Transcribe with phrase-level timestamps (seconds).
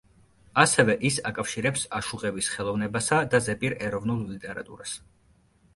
[0.61, 4.99] ასევე ის აკავშირებს აშუღების ხელოვნებასა და ზეპირ ეროვნულ ლიტერატურას.